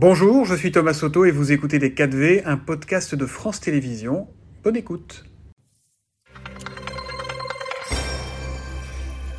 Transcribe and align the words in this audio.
Bonjour, 0.00 0.44
je 0.44 0.54
suis 0.54 0.70
Thomas 0.70 0.94
Soto 0.94 1.24
et 1.24 1.32
vous 1.32 1.50
écoutez 1.50 1.80
Les 1.80 1.90
4V, 1.90 2.42
un 2.44 2.56
podcast 2.56 3.16
de 3.16 3.26
France 3.26 3.58
Télévisions. 3.58 4.28
Bonne 4.62 4.76
écoute. 4.76 5.24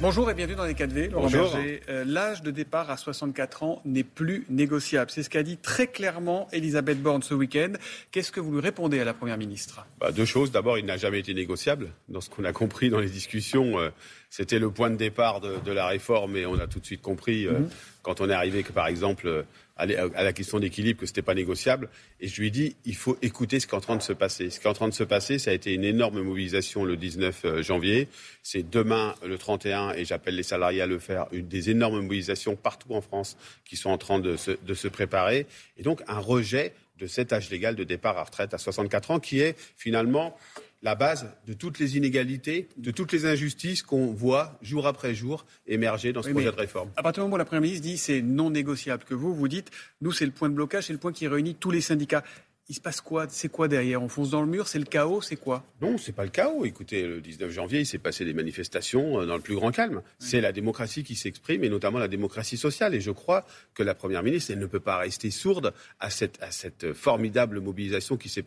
Bonjour 0.02 0.30
et 0.30 0.34
bienvenue 0.34 0.58
dans 0.58 0.66
les 0.66 0.74
4V. 0.74 1.12
Laurent 1.12 1.30
Berger, 1.30 1.82
euh, 1.88 2.04
l'âge 2.06 2.42
de 2.42 2.52
départ 2.52 2.90
à 2.90 2.98
64 2.98 3.64
ans 3.64 3.82
n'est 3.86 4.04
plus 4.04 4.46
négociable. 4.50 5.10
C'est 5.12 5.24
ce 5.24 5.30
qu'a 5.30 5.44
dit 5.44 5.56
très 5.56 5.88
clairement 5.88 6.50
Elisabeth 6.52 7.02
Borne 7.02 7.24
ce 7.24 7.34
week-end. 7.34 7.72
Qu'est-ce 8.12 8.34
que 8.34 8.42
vous 8.42 8.52
lui 8.52 8.60
répondez 8.62 9.00
à 9.00 9.06
la 9.06 9.14
Première 9.14 9.38
ministre? 9.38 9.86
Bah, 10.02 10.12
Deux 10.12 10.26
choses. 10.26 10.52
D'abord, 10.52 10.78
il 10.78 10.86
n'a 10.86 10.98
jamais 10.98 11.20
été 11.20 11.34
négociable. 11.34 11.90
Dans 12.10 12.20
ce 12.20 12.30
qu'on 12.30 12.44
a 12.44 12.52
compris 12.52 12.90
dans 12.90 13.00
les 13.00 13.10
discussions, 13.10 13.80
euh, 13.80 13.92
c'était 14.30 14.60
le 14.60 14.70
point 14.70 14.90
de 14.90 14.98
départ 14.98 15.40
de, 15.40 15.72
la 15.72 15.88
réforme 15.88 16.36
et 16.36 16.46
on 16.46 16.60
a 16.60 16.68
tout 16.68 16.80
de 16.80 16.86
suite 16.86 17.02
compris, 17.02 17.46
euh, 17.46 17.60
mhm. 17.60 17.70
quand 18.02 18.20
on 18.20 18.30
est 18.30 18.34
arrivé 18.34 18.64
que, 18.64 18.74
par 18.74 18.88
exemple, 18.88 19.46
à 19.80 20.24
la 20.24 20.34
question 20.34 20.60
d'équilibre 20.60 21.00
que 21.00 21.06
ce 21.06 21.12
n'était 21.12 21.22
pas 21.22 21.34
négociable. 21.34 21.90
Et 22.20 22.28
je 22.28 22.40
lui 22.40 22.48
ai 22.48 22.52
dit, 22.52 22.76
il 22.86 22.96
faut 22.96 23.18
écouter 23.22 23.60
ce 23.60 23.68
qui 23.68 23.74
est 23.74 23.78
en 23.78 23.82
train 23.82 23.96
de 23.96 24.02
se 24.02 24.14
passer. 24.14 24.50
Ce 24.50 24.60
qui 24.60 24.68
est 24.68 24.70
en 24.70 24.74
train 24.74 24.90
de 24.90 24.94
se 24.94 25.04
passer, 25.04 25.40
ça 25.40 25.52
a 25.52 25.54
été 25.54 25.74
une 25.74 25.86
énorme 25.86 26.22
mobilisation 26.22 26.84
le 26.84 26.98
19 26.98 27.42
euh, 27.46 27.64
janvier. 27.64 28.08
C'est 28.44 28.70
demain, 28.70 29.16
le 29.26 29.38
31, 29.38 29.94
et 29.94 30.06
j'appelle 30.06 30.36
les 30.36 30.44
salariés 30.44 30.82
à 30.82 30.88
le 30.88 31.00
faire, 31.00 31.28
une 31.32 31.48
des 31.48 31.70
énormes 31.70 32.02
mobilisations 32.02 32.56
partout 32.56 32.94
en 32.94 33.02
France 33.02 33.38
qui 33.66 33.78
sont 33.78 33.90
en 33.90 33.98
train 33.98 34.20
de 34.20 34.36
se, 34.36 34.52
de 34.52 34.74
se 34.74 34.88
préparer. 34.88 35.48
Et 35.78 35.84
donc, 35.84 36.02
un 36.08 36.20
rejet 36.20 36.74
de 36.98 37.08
cet 37.08 37.32
âge 37.32 37.50
légal 37.50 37.76
de 37.76 37.84
départ 37.84 38.18
à 38.18 38.24
retraite 38.24 38.54
à 38.54 38.58
64 38.58 39.12
ans 39.12 39.20
qui 39.20 39.40
est 39.40 39.58
finalement 39.78 40.36
la 40.82 40.96
base 40.96 41.30
de 41.46 41.54
toutes 41.54 41.80
les 41.80 41.98
inégalités, 41.98 42.70
de 42.78 42.92
toutes 42.92 43.12
les 43.12 43.26
injustices 43.26 43.84
qu'on 43.84 44.14
voit 44.14 44.58
jour 44.62 44.88
après 44.88 45.14
jour 45.14 45.46
émerger 45.68 46.14
dans 46.14 46.24
ce 46.24 46.30
projet 46.30 46.52
de 46.52 46.56
réforme. 46.56 46.90
À 46.96 47.04
partir 47.04 47.24
du 47.24 47.26
moment 47.26 47.36
où 47.36 47.38
la 47.38 47.46
Première 47.46 47.62
ministre 47.62 47.84
dit 47.84 47.98
c'est 47.98 48.22
non 48.22 48.50
négociable, 48.50 49.04
que 49.04 49.14
vous, 49.14 49.34
vous 49.34 49.48
dites, 49.48 49.72
nous, 50.02 50.12
c'est 50.12 50.26
le 50.26 50.32
point 50.32 50.50
de 50.50 50.54
blocage, 50.54 50.86
c'est 50.86 50.94
le 50.94 51.00
point 51.00 51.12
qui 51.12 51.28
réunit 51.28 51.56
tous 51.56 51.72
les 51.72 51.82
syndicats 51.82 52.24
il 52.70 52.76
se 52.76 52.82
passe 52.82 53.02
quoi? 53.02 53.26
C'est 53.30 53.50
quoi 53.50 53.68
derrière? 53.68 54.02
On 54.02 54.08
fonce 54.08 54.30
dans 54.30 54.42
le 54.42 54.48
mur? 54.48 54.68
C'est 54.68 54.78
le 54.78 54.86
chaos? 54.86 55.22
C'est 55.22 55.36
quoi? 55.36 55.66
Non, 55.82 55.98
c'est 55.98 56.12
pas 56.12 56.24
le 56.24 56.30
chaos. 56.30 56.66
Écoutez, 56.66 57.04
le 57.04 57.20
19 57.20 57.50
janvier, 57.50 57.80
il 57.80 57.86
s'est 57.86 57.98
passé 57.98 58.26
des 58.26 58.34
manifestations 58.34 59.22
euh, 59.22 59.26
dans 59.26 59.36
le 59.36 59.42
plus 59.42 59.56
grand 59.56 59.72
calme. 59.72 60.04
C'est 60.20 60.40
la 60.40 60.52
démocratie 60.52 61.04
qui 61.04 61.16
s'exprime 61.16 61.64
et 61.64 61.70
notamment 61.70 61.98
la 61.98 62.08
démocratie 62.08 62.58
sociale. 62.58 62.94
Et 62.94 63.02
je 63.02 63.10
crois 63.10 63.46
que 63.74 63.82
la 63.82 63.96
Première 63.96 64.22
ministre, 64.22 64.52
elle 64.52 64.60
ne 64.60 64.68
peut 64.68 64.80
pas 64.80 64.98
rester 64.98 65.32
sourde 65.32 65.74
à 66.00 66.12
cette, 66.12 66.42
à 66.44 66.52
cette 66.52 66.94
formidable 66.94 67.60
mobilisation 67.60 68.18
qui 68.18 68.30
s'est, 68.30 68.46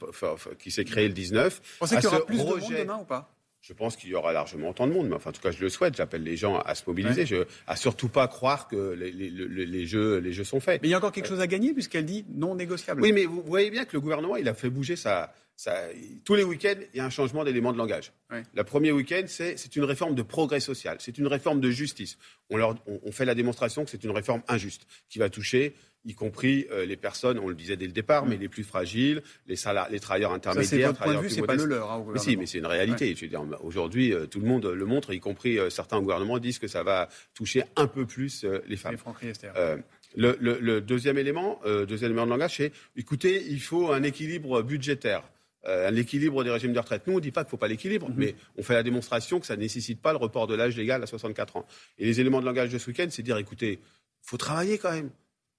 qui 0.59 0.71
s'est 0.71 0.85
créée 0.85 1.09
le 1.09 1.15
19. 1.15 1.55
Vous 1.55 1.61
pensez 1.81 1.97
qu'il 1.97 2.05
y 2.05 2.07
aura 2.07 2.25
plus 2.25 2.39
de 2.39 2.45
monde 2.45 2.61
demain 2.79 2.99
ou 3.01 3.05
pas? 3.05 3.35
Je 3.63 3.73
pense 3.73 3.95
qu'il 3.95 4.11
y 4.11 4.15
aura 4.15 4.33
largement 4.33 4.71
autant 4.71 4.89
de 4.89 4.93
monde, 4.93 5.09
mais 5.09 5.15
enfin, 5.15 5.31
en 5.31 5.33
tout 5.33 5.41
cas, 5.41 5.53
je 5.53 5.61
le 5.61 5.69
souhaite. 5.69 5.97
J'appelle 5.97 6.25
les 6.25 6.37
gens 6.37 6.59
à 6.59 6.75
se 6.75 6.83
mobiliser, 6.85 7.27
je, 7.27 7.45
à 7.69 7.77
surtout 7.77 8.09
pas 8.09 8.27
croire 8.27 8.67
que 8.67 8.93
les, 8.93 9.87
jeux, 9.87 10.19
les 10.19 10.33
jeux 10.33 10.43
sont 10.43 10.59
faits. 10.59 10.83
Mais 10.83 10.89
il 10.89 10.91
y 10.91 10.95
a 10.95 10.99
encore 10.99 11.13
quelque 11.13 11.29
chose 11.29 11.41
à 11.41 11.47
gagner 11.47 11.73
puisqu'elle 11.73 12.05
dit 12.05 12.25
non 12.29 12.57
négociable. 12.57 13.01
Oui, 13.01 13.13
mais 13.13 13.25
vous 13.25 13.41
voyez 13.47 13.71
bien 13.71 13.85
que 13.85 13.93
le 13.93 14.01
gouvernement, 14.01 14.37
il 14.37 14.49
a 14.49 14.55
fait 14.55 14.69
bouger 14.69 14.97
ça. 14.97 15.33
tous 16.25 16.35
les 16.35 16.43
week-ends, 16.43 16.81
il 16.93 16.97
y 16.97 17.01
a 17.01 17.05
un 17.05 17.11
changement 17.11 17.45
d'élément 17.45 17.73
de 17.73 17.79
langage. 17.79 18.13
Le 18.53 18.65
premier 18.65 18.91
week-end, 18.91 19.23
c'est 19.29 19.77
une 19.77 19.85
réforme 19.85 20.17
de 20.17 20.23
progrès 20.23 20.59
social, 20.59 20.97
c'est 20.99 21.17
une 21.17 21.29
réforme 21.29 21.61
de 21.61 21.71
justice. 21.71 22.19
On, 22.51 22.57
leur, 22.57 22.75
on 22.87 23.13
fait 23.13 23.25
la 23.25 23.37
démonstration 23.37 23.85
que 23.85 23.91
c'est 23.91 24.03
une 24.03 24.11
réforme 24.11 24.43
injuste 24.49 24.89
qui 25.09 25.21
va 25.21 25.31
toucher 25.31 25.75
y 26.05 26.15
compris 26.15 26.67
euh, 26.71 26.85
les 26.85 26.97
personnes, 26.97 27.39
on 27.39 27.49
le 27.49 27.55
disait 27.55 27.77
dès 27.77 27.87
le 27.87 27.93
départ, 27.93 28.27
mais 28.27 28.37
mm. 28.37 28.41
les 28.41 28.49
plus 28.49 28.65
fragiles, 28.65 29.23
les, 29.47 29.57
les 29.91 30.01
travailleurs 30.01 30.33
intermédiaires, 30.33 30.69
c'est 30.69 30.83
votre 30.87 31.03
point 31.03 31.15
de 31.15 31.21
vue, 31.21 31.31
c'est 31.31 31.43
pas 31.43 31.55
le 31.55 31.65
leur. 31.65 31.91
Hein, 31.91 32.05
mais 32.13 32.19
si, 32.19 32.37
mais 32.37 32.47
c'est 32.47 32.59
une 32.59 32.67
réalité. 32.67 33.15
Je 33.15 33.23
veux 33.23 33.29
dire, 33.29 33.45
aujourd'hui, 33.63 34.13
euh, 34.13 34.27
tout 34.27 34.41
le 34.41 34.47
monde 34.47 34.67
le 34.67 34.87
montre, 34.87 35.13
y 35.13 35.21
compris 35.21 35.59
euh, 35.59 35.71
certains 35.71 36.01
gouvernements 36.01 36.39
disent 36.39 36.59
que 36.59 36.69
ça 36.69 36.83
va 36.83 37.09
toucher 37.35 37.63
un 37.77 37.87
peu 37.87 38.07
plus 38.07 38.45
les 38.67 38.77
femmes. 38.77 38.97
Le, 40.15 40.37
le, 40.41 40.59
le, 40.61 40.83
deuxième 40.83 41.17
élément, 41.17 41.59
deuxième 41.65 42.11
élément 42.11 42.27
de 42.27 42.31
langage, 42.31 42.57
c'est 42.57 42.73
écoutez, 42.97 43.47
il 43.49 43.61
faut 43.61 43.93
un 43.93 44.03
équilibre 44.03 44.63
budgétaire. 44.63 45.23
un 45.65 45.97
équilibre 45.97 46.45
des 46.45 46.51
régimes 46.51 46.75
de 46.75 46.79
retraite. 46.79 47.07
Nous, 47.07 47.15
on 47.15 47.17
ne 47.17 47.23
dit 47.23 47.31
pas 47.31 47.45
qu'il 47.45 47.49
ne 47.49 47.51
faut 47.53 47.57
pas 47.57 47.69
l'équilibre, 47.69 48.11
mm-hmm. 48.11 48.17
mais 48.17 48.35
on 48.59 48.63
fait 48.63 48.75
la 48.75 48.83
démonstration 48.83 49.41
que 49.41 49.47
ça 49.47 49.57
ne 49.57 49.63
nécessite 49.63 50.03
pas 50.03 50.13
le 50.13 50.19
report 50.19 50.47
de 50.49 50.55
l'âge 50.55 50.77
légal 50.77 51.03
à 51.03 51.07
64 51.07 51.57
ans. 51.57 51.67
Et 51.99 52.05
les 52.05 52.21
éléments 52.21 52.41
de 52.41 52.47
langage 52.47 52.71
de 52.71 52.77
ce 52.77 52.91
week-end, 52.91 53.07
c'est 53.09 53.23
dire, 53.23 53.39
écoutez, 53.39 53.81
il 53.81 54.29
faut 54.29 54.37
travailler 54.37 54.77
quand 54.77 54.93
même. 54.93 55.11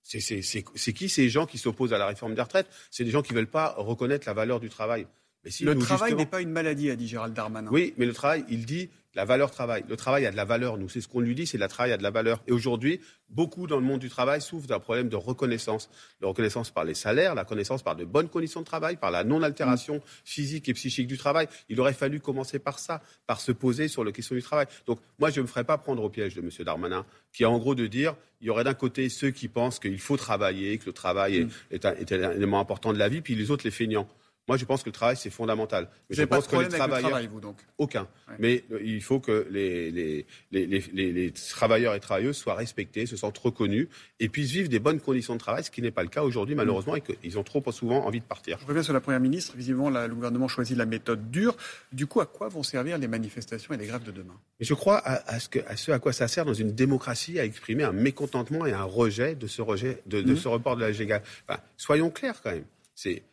C'est 0.04 0.94
qui 0.94 1.10
ces 1.10 1.30
gens 1.30 1.46
qui 1.46 1.58
s'opposent 1.58 1.94
à 1.94 1.98
la 1.98 2.06
réforme 2.06 2.36
des 2.36 2.42
retraites? 2.42 2.68
C'est 2.92 3.04
des 3.04 3.12
gens 3.12 3.22
qui 3.22 3.34
ne 3.34 3.38
veulent 3.38 3.48
pas 3.48 3.74
reconnaître 3.78 4.28
la 4.28 4.34
valeur 4.34 4.60
du 4.60 4.70
travail. 4.70 5.08
Mais 5.44 5.52
si 5.52 5.64
le 5.64 5.78
travail 5.78 6.14
n'est 6.16 6.26
pas 6.26 6.42
une 6.42 6.52
maladie, 6.52 6.90
a 6.90 6.96
dit 6.96 7.08
Gérald 7.08 7.34
Darmanin. 7.34 7.70
Oui, 7.72 7.94
mais 7.98 8.06
le 8.06 8.14
travail, 8.14 8.46
il 8.50 8.66
dit 8.66 8.90
la 9.16 9.26
valeur 9.26 9.52
travail. 9.52 9.84
Le 9.88 9.96
travail 9.96 10.26
a 10.26 10.32
de 10.32 10.36
la 10.36 10.46
valeur. 10.46 10.78
Nous, 10.78 10.90
c'est 10.90 11.02
ce 11.02 11.08
qu'on 11.08 11.20
lui 11.20 11.36
dit, 11.36 11.46
c'est 11.46 11.58
le 11.58 11.68
travail 11.68 11.92
a 11.92 11.98
de 11.98 12.04
la 12.04 12.12
valeur. 12.12 12.42
Et 12.48 12.52
aujourd'hui, 12.52 13.00
beaucoup 13.30 13.68
dans 13.68 13.78
le 13.78 13.84
monde 13.84 14.00
du 14.00 14.10
travail 14.10 14.42
souffrent 14.42 14.68
d'un 14.68 14.80
problème 14.80 15.10
de 15.10 15.16
reconnaissance. 15.16 15.90
De 16.22 16.26
reconnaissance 16.26 16.72
par 16.72 16.84
les 16.84 16.96
salaires, 16.96 17.36
la 17.36 17.44
reconnaissance 17.44 17.84
par 17.84 17.96
de 17.96 18.06
bonnes 18.06 18.30
conditions 18.30 18.62
de 18.62 18.66
travail, 18.66 18.98
par 18.98 19.12
la 19.12 19.24
non-altération 19.24 20.02
physique 20.26 20.68
et 20.70 20.74
psychique 20.74 21.08
du 21.08 21.18
travail. 21.18 21.48
Il 21.70 21.80
aurait 21.80 21.94
fallu 21.94 22.20
commencer 22.20 22.60
par 22.60 22.80
ça, 22.80 23.02
par 23.28 23.40
se 23.40 23.52
poser 23.52 23.88
sur 23.88 24.04
la 24.04 24.12
question 24.12 24.36
du 24.36 24.42
travail. 24.42 24.66
Donc, 24.88 25.00
moi, 25.20 25.30
je 25.30 25.40
ne 25.40 25.44
me 25.44 25.48
ferai 25.48 25.64
pas 25.64 25.78
prendre 25.78 26.04
au 26.04 26.10
piège 26.10 26.34
de 26.36 26.42
M. 26.42 26.50
Darmanin, 26.66 27.06
qui 27.32 27.44
a 27.44 27.50
en 27.50 27.60
gros 27.60 27.76
de 27.76 27.86
dire, 27.88 28.16
il 28.42 28.48
y 28.48 28.50
aurait 28.50 28.64
d'un 28.64 28.74
côté 28.74 29.10
ceux 29.10 29.32
qui 29.32 29.48
pensent 29.48 29.80
qu'il 29.80 30.00
faut 30.00 30.18
travailler, 30.18 30.78
que 30.80 30.88
le 30.88 30.94
travail 30.94 31.48
est, 31.72 31.86
un, 31.86 31.94
est 31.94 32.12
un 32.12 32.32
élément 32.32 32.60
important 32.60 32.92
de 32.94 32.98
la 32.98 33.10
vie, 33.10 33.22
puis 33.22 33.36
les 33.36 33.52
autres 33.52 33.64
les 33.64 33.72
feignants. 33.72 34.08
Moi, 34.48 34.58
je 34.58 34.66
pense 34.66 34.84
que 34.84 34.90
le 34.90 34.94
travail, 34.94 35.16
c'est 35.16 35.30
fondamental. 35.30 35.90
Mais 36.10 36.18
je 36.18 36.24
pense 36.24 36.48
que 36.48 36.58
les 36.58 36.68
travailleurs. 36.68 37.10
Travail, 37.10 37.28
vous, 37.28 37.40
donc 37.40 37.58
Aucun. 37.78 38.08
Mais 38.40 38.66
euh, 38.72 38.80
il 38.84 39.02
faut 39.02 39.22
que 39.22 39.48
les, 39.50 39.90
les, 39.92 40.26
les, 40.52 40.68
les, 40.92 41.32
travailleurs 41.32 41.96
et 41.96 42.00
travailleuses 42.02 42.36
soient 42.36 42.56
respectés, 42.56 43.06
se 43.06 43.16
sentent 43.16 43.38
reconnus 43.38 43.88
et 44.20 44.28
puissent 44.28 44.52
vivre 44.52 44.68
des 44.68 44.80
bonnes 44.80 45.00
conditions 45.00 45.36
de 45.36 45.40
travail, 45.40 45.64
ce 45.64 45.72
qui 45.72 45.82
n'est 45.82 45.92
pas 45.92 46.04
le 46.04 46.10
cas 46.10 46.24
aujourd'hui, 46.24 46.56
malheureusement, 46.56 46.96
et 46.96 47.02
qu'ils 47.02 47.40
ont 47.40 47.44
trop 47.44 47.64
souvent 47.72 48.06
envie 48.06 48.20
de 48.20 48.26
partir. 48.26 48.58
Je 48.60 48.66
reviens 48.66 48.84
sur 48.84 48.94
la 48.94 49.00
Première 49.00 49.22
ministre. 49.22 49.56
Visiblement, 49.56 49.90
le 49.90 50.14
gouvernement 50.14 50.50
choisit 50.50 50.78
la 50.78 50.86
méthode 50.86 51.32
dure. 51.32 51.56
Du 51.94 52.06
coup, 52.06 52.20
à 52.20 52.26
quoi 52.26 52.50
vont 52.50 52.64
servir 52.64 52.98
les 52.98 53.08
manifestations 53.08 53.74
et 53.74 53.78
les 53.78 53.88
grèves 53.88 54.04
de 54.04 54.12
demain? 54.12 54.38
Je 54.60 54.74
crois 54.74 54.98
à, 55.06 55.40
ce 55.40 55.48
que, 55.48 55.60
à, 55.68 55.78
ce 55.78 55.92
à 55.92 56.00
quoi 56.00 56.12
ça 56.12 56.28
sert 56.28 56.44
dans 56.44 56.54
une 56.54 56.74
démocratie 56.74 57.40
à 57.40 57.46
exprimer 57.46 57.84
un 57.84 57.94
mécontentement 57.94 58.66
et 58.66 58.74
un 58.74 58.84
rejet 58.84 59.36
de 59.36 59.48
ce, 59.48 59.62
rejet, 59.62 60.02
de, 60.06 60.22
mmh. 60.22 60.36
ce 60.36 60.48
report 60.50 60.76
de 60.76 60.86
la. 60.86 61.22
Enfin, 61.48 61.60
soyons 61.78 62.10
clairs 62.10 62.42
quand 62.42 62.52
même. 62.52 62.66
C'est 62.96 63.24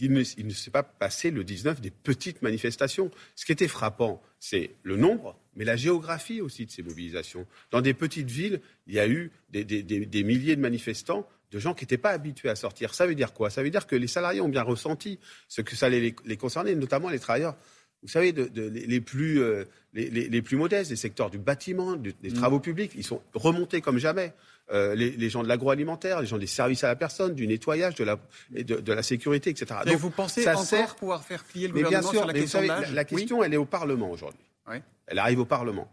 il 0.00 0.12
ne, 0.12 0.22
s'est 0.24 0.70
pas 0.70 0.82
passé 0.82 1.30
le 1.30 1.44
19 1.44 1.80
des 1.80 1.90
petites 1.90 2.42
manifestations. 2.42 3.10
Ce 3.34 3.44
qui 3.44 3.52
était 3.52 3.68
frappant, 3.68 4.22
c'est 4.40 4.70
le 4.82 4.96
nombre, 4.96 5.38
mais 5.54 5.64
la 5.64 5.76
géographie 5.76 6.40
aussi 6.40 6.66
de 6.66 6.70
ces 6.70 6.82
mobilisations. 6.82 7.46
Dans 7.70 7.80
des 7.80 7.94
petites 7.94 8.30
villes, 8.30 8.60
il 8.86 8.94
y 8.94 9.00
a 9.00 9.08
eu 9.08 9.30
des, 9.50 10.24
milliers 10.24 10.56
de 10.56 10.60
manifestants 10.60 11.28
de 11.50 11.58
gens 11.58 11.74
qui 11.74 11.84
n'étaient 11.84 11.98
pas 11.98 12.10
habitués 12.10 12.48
à 12.48 12.56
sortir. 12.56 12.94
Ça 12.94 13.06
veut 13.06 13.14
dire 13.14 13.32
quoi? 13.32 13.50
Ça 13.50 13.62
veut 13.62 13.70
dire 13.70 13.86
que 13.86 13.94
les 13.94 14.08
salariés 14.08 14.40
ont 14.40 14.48
bien 14.48 14.62
ressenti 14.62 15.20
ce 15.48 15.60
que 15.60 15.76
ça 15.76 15.86
allait 15.86 16.14
les, 16.24 16.36
concerner, 16.36 16.74
notamment 16.74 17.10
les 17.10 17.20
travailleurs 17.20 17.56
vous 18.04 18.10
savez, 18.10 18.32
les, 18.32 19.00
plus, 19.00 19.40
euh, 19.40 19.64
les, 19.94 20.42
plus 20.42 20.56
modestes, 20.56 20.90
des 20.90 20.96
secteurs 20.96 21.30
du 21.30 21.38
bâtiment, 21.38 21.96
des 21.96 22.12
mmh. 22.22 22.32
travaux 22.34 22.60
publics, 22.60 22.92
ils 22.94 23.04
sont 23.04 23.22
remontés 23.32 23.80
comme 23.80 23.98
jamais. 23.98 24.32
Euh, 24.72 24.94
les, 24.94 25.28
gens 25.28 25.42
de 25.42 25.48
l'agroalimentaire, 25.48 26.20
les 26.20 26.26
gens 26.26 26.38
des 26.38 26.46
services 26.46 26.84
à 26.84 26.88
la 26.88 26.96
personne, 26.96 27.34
du 27.34 27.46
nettoyage, 27.46 27.94
de 27.96 28.04
la, 28.04 28.18
de, 28.50 28.92
la 28.92 29.02
sécurité, 29.02 29.50
etc. 29.50 29.80
Donc, 29.86 29.96
vous 29.96 30.10
pensez 30.10 30.42
ça 30.42 30.52
encore 30.52 30.64
sert... 30.64 30.94
pouvoir 30.96 31.24
faire 31.24 31.44
plier 31.44 31.68
le 31.68 31.74
gouvernement 31.74 32.10
sur 32.10 32.26
la 32.26 32.32
question 32.32 32.60
La, 32.92 33.04
question, 33.04 33.44
elle 33.44 33.52
est 33.52 33.58
au 33.58 33.66
Parlement 33.66 34.10
aujourd'hui. 34.10 34.40
Elle 35.06 35.18
arrive 35.18 35.40
au 35.40 35.44
Parlement. 35.44 35.90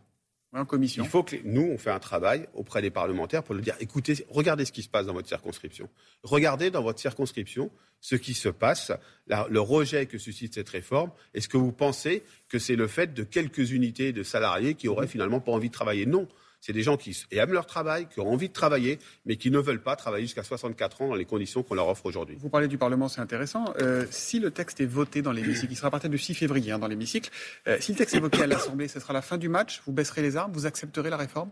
En 0.53 0.65
commission. 0.65 1.03
Il 1.03 1.09
faut 1.09 1.23
que 1.23 1.37
nous, 1.43 1.63
on 1.63 1.77
fait 1.77 1.91
un 1.91 1.99
travail 1.99 2.47
auprès 2.53 2.81
des 2.81 2.89
parlementaires 2.89 3.43
pour 3.43 3.55
leur 3.55 3.63
dire 3.63 3.75
écoutez, 3.79 4.25
regardez 4.29 4.65
ce 4.65 4.71
qui 4.71 4.81
se 4.81 4.89
passe 4.89 5.05
dans 5.05 5.13
votre 5.13 5.27
circonscription. 5.27 5.89
Regardez 6.23 6.71
dans 6.71 6.83
votre 6.83 6.99
circonscription 6.99 7.71
ce 8.01 8.15
qui 8.15 8.33
se 8.33 8.49
passe, 8.49 8.91
le 9.27 9.59
rejet 9.59 10.07
que 10.07 10.17
suscite 10.17 10.55
cette 10.55 10.69
réforme. 10.69 11.11
Est-ce 11.33 11.47
que 11.47 11.57
vous 11.57 11.71
pensez 11.71 12.23
que 12.49 12.59
c'est 12.59 12.75
le 12.75 12.87
fait 12.87 13.13
de 13.13 13.23
quelques 13.23 13.71
unités 13.71 14.11
de 14.11 14.23
salariés 14.23 14.73
qui 14.73 14.87
auraient 14.87 15.07
finalement 15.07 15.39
pas 15.39 15.51
envie 15.51 15.69
de 15.69 15.73
travailler? 15.73 16.05
Non 16.05 16.27
c'est 16.61 16.73
des 16.73 16.83
gens 16.83 16.95
qui 16.95 17.25
aiment 17.31 17.53
leur 17.53 17.65
travail, 17.65 18.07
qui 18.07 18.19
ont 18.19 18.31
envie 18.31 18.47
de 18.47 18.53
travailler, 18.53 18.99
mais 19.25 19.35
qui 19.35 19.49
ne 19.51 19.59
veulent 19.59 19.81
pas 19.81 19.95
travailler 19.95 20.25
jusqu'à 20.25 20.43
64 20.43 21.01
ans 21.01 21.07
dans 21.09 21.15
les 21.15 21.25
conditions 21.25 21.63
qu'on 21.63 21.75
leur 21.75 21.87
offre 21.87 22.05
aujourd'hui. 22.05 22.37
Vous 22.39 22.49
parlez 22.49 22.67
du 22.67 22.77
Parlement, 22.77 23.09
c'est 23.09 23.19
intéressant. 23.19 23.73
Euh, 23.81 24.05
si 24.11 24.39
le 24.39 24.51
texte 24.51 24.79
est 24.79 24.85
voté 24.85 25.23
dans 25.23 25.31
l'hémicycle, 25.31 25.73
il 25.73 25.75
sera 25.75 25.87
à 25.87 25.91
partir 25.91 26.09
du 26.09 26.19
6 26.19 26.35
février 26.35 26.71
hein, 26.71 26.79
dans 26.79 26.87
l'hémicycle, 26.87 27.31
euh, 27.67 27.77
si 27.81 27.91
le 27.91 27.97
texte 27.97 28.15
est 28.15 28.19
voté 28.19 28.43
à 28.43 28.47
l'Assemblée, 28.47 28.87
ce 28.87 28.99
sera 28.99 29.11
la 29.11 29.23
fin 29.23 29.37
du 29.37 29.49
match, 29.49 29.81
vous 29.85 29.91
baisserez 29.91 30.21
les 30.21 30.37
armes, 30.37 30.53
vous 30.53 30.67
accepterez 30.67 31.09
la 31.09 31.17
réforme? 31.17 31.49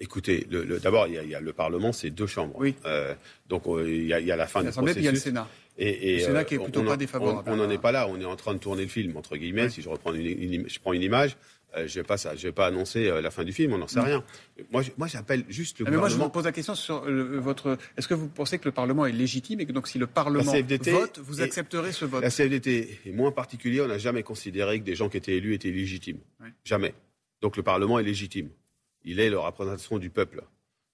Écoutez, 0.00 0.46
d'abord, 0.82 1.08
il, 1.08 1.28
y, 1.28 1.34
a 1.34 1.40
le 1.40 1.52
Parlement, 1.52 1.92
c'est 1.92 2.10
deux 2.10 2.28
chambres. 2.28 2.54
Oui. 2.56 2.76
Euh, 2.86 3.14
donc, 3.48 3.64
il 3.66 4.06
y, 4.06 4.12
a, 4.12 4.36
la 4.36 4.46
fin 4.46 4.62
du 4.62 4.70
processus. 4.70 4.96
il 4.96 5.04
y 5.04 5.08
a 5.08 5.12
le 5.12 5.18
Sénat. 5.18 5.48
Et, 5.76 6.18
le 6.18 6.24
Sénat 6.24 6.44
qui 6.44 6.54
est 6.54 6.58
plutôt 6.58 6.84
pas 6.84 6.96
défavorable. 6.96 7.50
On 7.50 7.56
n'en 7.56 7.68
est 7.68 7.78
pas 7.78 7.90
là. 7.90 8.06
On 8.08 8.20
est 8.20 8.24
en 8.24 8.36
train 8.36 8.54
de 8.54 8.58
tourner 8.58 8.82
le 8.82 8.88
film, 8.88 9.16
entre 9.16 9.36
guillemets. 9.36 9.70
Si 9.70 9.82
je 9.82 9.88
reprends 9.88 10.14
une, 10.14 10.68
je 10.68 10.78
prends 10.78 10.92
une 10.92 11.02
image, 11.02 11.36
euh, 11.76 11.86
je 11.86 12.00
ne 12.00 12.04
vais, 12.04 12.34
vais, 12.36 12.52
pas 12.52 12.66
annoncer 12.66 13.08
euh, 13.08 13.20
la 13.20 13.30
fin 13.30 13.44
du 13.44 13.52
film, 13.52 13.74
on 13.74 13.78
n'en 13.78 13.88
sait 13.88 14.00
rien. 14.00 14.24
Moi, 14.70 14.82
j'appelle 15.06 15.44
juste 15.48 15.80
le 15.80 15.86
ah, 15.86 15.90
mais 15.90 15.96
Moi, 15.98 16.08
je 16.08 16.16
vous 16.16 16.28
pose 16.30 16.44
la 16.44 16.52
question 16.52 16.74
sur 16.74 17.04
euh, 17.04 17.38
votre. 17.38 17.76
Est-ce 17.96 18.08
que 18.08 18.14
vous 18.14 18.28
pensez 18.28 18.58
que 18.58 18.64
le 18.64 18.72
Parlement 18.72 19.04
est 19.04 19.12
légitime 19.12 19.60
et 19.60 19.66
que 19.66 19.72
donc 19.72 19.86
si 19.86 19.98
le 19.98 20.06
Parlement 20.06 20.52
vote, 20.52 21.18
vous 21.18 21.42
accepterez 21.42 21.92
ce 21.92 22.06
vote? 22.06 22.22
La 22.22 22.30
CFDT 22.30 23.00
est 23.04 23.12
moins 23.12 23.32
particulier. 23.32 23.82
On 23.82 23.88
n'a 23.88 23.98
jamais 23.98 24.22
considéré 24.22 24.80
que 24.80 24.84
des 24.84 24.94
gens 24.94 25.10
qui 25.10 25.18
étaient 25.18 25.36
élus 25.36 25.54
étaient 25.54 25.70
légitimes. 25.70 26.20
Jamais. 26.64 26.94
Donc 27.42 27.56
le 27.56 27.62
Parlement 27.62 27.98
est 27.98 28.04
légitime. 28.04 28.48
Il 29.04 29.20
est 29.20 29.28
la 29.28 29.38
représentation 29.38 29.98
du 29.98 30.08
peuple. 30.08 30.42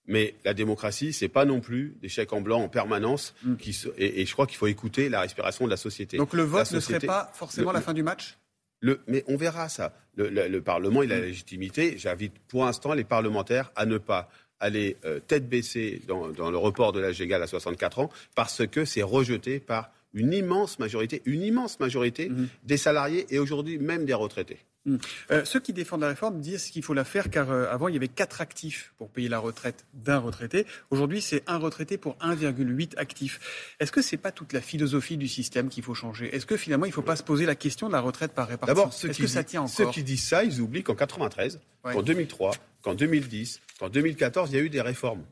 Mais 0.06 0.34
la 0.44 0.52
démocratie, 0.52 1.12
c'est 1.12 1.28
pas 1.28 1.44
non 1.44 1.60
plus 1.60 1.96
des 2.02 2.08
chèques 2.08 2.32
en 2.32 2.40
blanc 2.40 2.60
en 2.60 2.68
permanence. 2.68 3.34
Mm. 3.42 3.56
Qui 3.56 3.76
et, 3.96 4.26
je 4.26 4.32
crois 4.32 4.46
qu'il 4.46 4.58
faut 4.58 4.66
écouter 4.66 5.08
la 5.08 5.20
respiration 5.20 5.64
de 5.64 5.70
la 5.70 5.76
société. 5.76 6.16
Donc 6.16 6.34
le 6.34 6.42
vote 6.42 6.70
ne 6.72 6.80
serait 6.80 6.98
pas 6.98 7.30
forcément 7.32 7.72
la 7.72 7.80
fin 7.80 7.94
du 7.94 8.02
match? 8.02 8.36
Le, 8.84 9.00
mais 9.06 9.24
on 9.28 9.36
verra 9.36 9.70
ça. 9.70 9.94
Le, 10.16 10.60
Parlement, 10.60 11.02
il 11.02 11.10
a 11.10 11.16
la 11.16 11.22
mm. 11.22 11.24
légitimité. 11.24 11.94
J'invite 11.96 12.34
pour 12.48 12.66
l'instant 12.66 12.92
les 12.92 13.02
parlementaires 13.02 13.72
à 13.76 13.86
ne 13.86 13.96
pas 13.96 14.28
aller 14.60 14.98
euh, 15.06 15.20
tête 15.20 15.48
baissée 15.48 16.02
dans, 16.06 16.26
le 16.28 16.58
report 16.58 16.92
de 16.92 17.00
l'âge 17.00 17.18
égal 17.20 17.42
à 17.42 17.46
64 17.46 17.98
ans 18.00 18.10
parce 18.34 18.66
que 18.66 18.84
c'est 18.84 19.02
rejeté 19.02 19.58
par 19.58 19.90
une 20.12 20.34
immense 20.34 20.78
majorité, 20.78 21.22
une 21.24 21.42
immense 21.42 21.80
majorité 21.80 22.28
mm. 22.28 22.48
des 22.64 22.76
salariés 22.76 23.26
et 23.30 23.38
aujourd'hui 23.38 23.78
même 23.78 24.04
des 24.04 24.12
retraités. 24.12 24.58
Hmm. 24.86 24.96
Euh, 25.30 25.44
ceux 25.46 25.60
qui 25.60 25.72
défendent 25.72 26.02
la 26.02 26.08
réforme 26.08 26.40
disent 26.40 26.66
qu'il 26.66 26.82
faut 26.82 26.92
la 26.92 27.04
faire 27.04 27.30
car 27.30 27.50
euh, 27.50 27.66
avant 27.70 27.88
il 27.88 27.94
y 27.94 27.96
avait 27.96 28.08
quatre 28.08 28.42
actifs 28.42 28.92
pour 28.98 29.08
payer 29.08 29.30
la 29.30 29.38
retraite 29.38 29.86
d'un 29.94 30.18
retraité. 30.18 30.66
Aujourd'hui 30.90 31.22
c'est 31.22 31.42
un 31.46 31.56
retraité 31.56 31.96
pour 31.96 32.16
1,8 32.18 32.98
actifs. 32.98 33.74
Est-ce 33.80 33.92
que 33.92 34.02
c'est 34.02 34.18
pas 34.18 34.30
toute 34.30 34.52
la 34.52 34.60
philosophie 34.60 35.16
du 35.16 35.26
système 35.26 35.70
qu'il 35.70 35.82
faut 35.82 35.94
changer? 35.94 36.34
Est-ce 36.34 36.44
que 36.44 36.58
finalement 36.58 36.84
il 36.84 36.90
ne 36.90 36.94
faut 36.94 37.02
pas 37.02 37.16
se 37.16 37.22
poser 37.22 37.46
la 37.46 37.54
question 37.54 37.86
de 37.88 37.92
la 37.92 38.00
retraite 38.00 38.32
par 38.32 38.48
répartition? 38.48 38.74
D'abord, 38.74 38.92
ceux, 38.92 39.08
qui, 39.08 39.26
ça 39.26 39.42
tient 39.42 39.62
encore? 39.62 39.74
ceux 39.74 39.90
qui 39.90 40.02
disent 40.02 40.24
ça, 40.24 40.44
ils 40.44 40.60
oublient 40.60 40.82
qu'en 40.82 40.94
93, 40.94 41.60
qu'en 41.82 42.02
2003, 42.02 42.52
qu'en 42.82 42.94
2010, 42.94 43.60
qu'en 43.78 43.88
2014, 43.88 44.50
il 44.50 44.56
y 44.56 44.58
a 44.58 44.62
eu 44.62 44.68
des 44.68 44.82
réformes 44.82 45.24